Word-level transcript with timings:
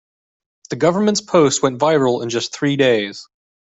The 0.71 0.77
government's 0.77 1.21
post 1.21 1.61
went 1.61 1.77
viral 1.77 2.23
in 2.23 2.31
just 2.31 2.55
three 2.55 2.75
days. 2.75 3.27